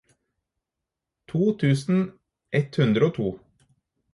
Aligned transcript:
to 1.27 1.41
tusen 1.59 2.01
ett 2.61 2.75
hundre 2.79 3.11
og 3.11 3.17
to 3.19 3.31